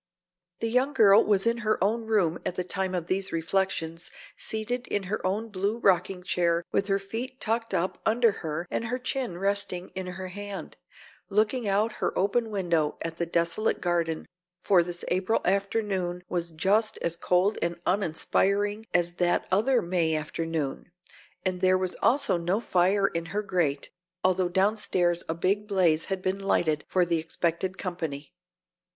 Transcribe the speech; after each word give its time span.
The 0.61 0.67
young 0.69 0.93
girl 0.93 1.23
was 1.23 1.45
in 1.45 1.59
her 1.59 1.77
own 1.79 2.07
room 2.07 2.39
at 2.43 2.55
the 2.55 2.63
time 2.63 2.95
of 2.95 3.05
these 3.05 3.31
reflections, 3.31 4.09
seated 4.35 4.87
in 4.87 5.03
her 5.03 5.23
own 5.23 5.49
blue 5.49 5.77
rocking 5.77 6.23
chair 6.23 6.63
with 6.71 6.87
her 6.87 6.97
feet 6.97 7.39
tucked 7.39 7.71
up 7.75 7.99
under 8.03 8.31
her 8.41 8.65
and 8.71 8.85
her 8.85 8.97
chin 8.97 9.37
resting 9.37 9.89
in 9.89 10.07
her 10.07 10.29
hand, 10.29 10.75
looking 11.29 11.67
out 11.67 11.91
her 12.01 12.17
open 12.17 12.49
window 12.49 12.97
at 13.03 13.17
the 13.17 13.27
desolate 13.27 13.79
garden, 13.79 14.25
for 14.63 14.81
this 14.81 15.05
April 15.09 15.39
afternoon 15.45 16.23
was 16.27 16.49
just 16.49 16.97
as 17.03 17.15
cold 17.15 17.59
and 17.61 17.79
uninspiring 17.85 18.87
as 18.95 19.13
that 19.17 19.45
other 19.51 19.83
May 19.83 20.15
afternoon, 20.15 20.91
and 21.45 21.61
there 21.61 21.77
was 21.77 21.95
also 22.01 22.37
no 22.37 22.59
fire 22.59 23.05
in 23.05 23.27
her 23.27 23.43
grate, 23.43 23.91
although 24.23 24.49
downstairs 24.49 25.21
a 25.29 25.35
big 25.35 25.67
blaze 25.67 26.05
had 26.05 26.23
been 26.23 26.39
lighted 26.39 26.85
for 26.87 27.05
the 27.05 27.19
expected 27.19 27.77
company. 27.77 28.33